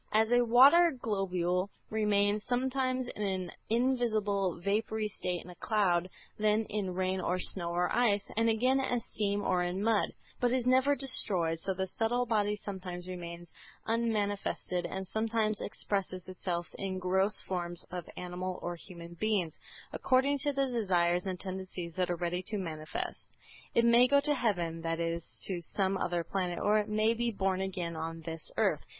As 0.11 0.31
a 0.31 0.41
water 0.43 0.89
globule 0.99 1.69
remains 1.91 2.43
sometimes 2.45 3.07
in 3.09 3.21
an 3.21 3.51
invisible 3.69 4.59
vapory 4.59 5.07
state 5.07 5.43
in 5.43 5.51
a 5.51 5.55
cloud, 5.55 6.09
then 6.39 6.65
in 6.69 6.95
rain 6.95 7.21
or 7.21 7.37
snow 7.37 7.69
or 7.69 7.95
ice, 7.95 8.27
and 8.35 8.49
again 8.49 8.79
as 8.79 9.05
steam 9.13 9.43
or 9.43 9.61
in 9.61 9.83
mud, 9.83 10.11
but 10.39 10.53
is 10.53 10.65
never 10.65 10.95
destroyed, 10.95 11.59
so 11.59 11.75
the 11.75 11.85
subtle 11.85 12.25
body 12.25 12.55
sometimes 12.55 13.07
remains 13.07 13.51
unmanifested 13.85 14.87
and 14.87 15.05
sometimes 15.05 15.61
expresses 15.61 16.27
itself 16.27 16.65
in 16.79 16.97
gross 16.97 17.39
forms 17.43 17.85
of 17.91 18.09
animal 18.17 18.57
or 18.63 18.75
human 18.75 19.13
beings, 19.13 19.59
according 19.93 20.39
to 20.39 20.51
the 20.51 20.65
desires 20.65 21.27
and 21.27 21.39
tendencies 21.39 21.93
that 21.95 22.09
are 22.09 22.15
ready 22.15 22.41
to 22.41 22.57
manifest. 22.57 23.27
It 23.75 23.85
may 23.85 24.07
go 24.07 24.19
to 24.21 24.33
heaven, 24.33 24.81
that 24.81 24.99
is, 24.99 25.23
to 25.45 25.61
some 25.61 25.95
other 25.95 26.23
planet, 26.23 26.57
or 26.57 26.79
it 26.79 26.89
may 26.89 27.13
be 27.13 27.29
born 27.29 27.61
again 27.61 27.95
on 27.95 28.21
this 28.21 28.51
earth. 28.57 28.81